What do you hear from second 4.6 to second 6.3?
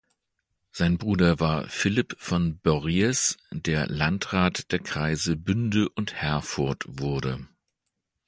der Kreise Bünde und